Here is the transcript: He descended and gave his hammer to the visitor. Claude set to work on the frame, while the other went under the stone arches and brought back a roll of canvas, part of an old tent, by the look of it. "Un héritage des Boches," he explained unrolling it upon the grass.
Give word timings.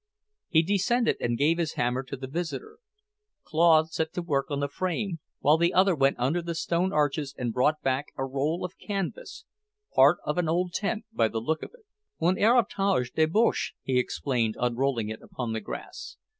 He 0.49 0.63
descended 0.63 1.17
and 1.19 1.37
gave 1.37 1.59
his 1.59 1.73
hammer 1.73 2.01
to 2.05 2.17
the 2.17 2.25
visitor. 2.25 2.79
Claude 3.43 3.91
set 3.91 4.13
to 4.13 4.23
work 4.23 4.49
on 4.49 4.59
the 4.59 4.67
frame, 4.67 5.19
while 5.41 5.59
the 5.59 5.75
other 5.75 5.93
went 5.93 6.17
under 6.17 6.41
the 6.41 6.55
stone 6.55 6.91
arches 6.91 7.35
and 7.37 7.53
brought 7.53 7.83
back 7.83 8.07
a 8.17 8.25
roll 8.25 8.65
of 8.65 8.79
canvas, 8.79 9.45
part 9.93 10.17
of 10.25 10.39
an 10.39 10.49
old 10.49 10.73
tent, 10.73 11.05
by 11.13 11.27
the 11.27 11.39
look 11.39 11.61
of 11.61 11.69
it. 11.75 11.85
"Un 12.19 12.33
héritage 12.33 13.13
des 13.13 13.27
Boches," 13.27 13.73
he 13.83 13.99
explained 13.99 14.57
unrolling 14.59 15.09
it 15.09 15.21
upon 15.21 15.53
the 15.53 15.61
grass. 15.61 16.17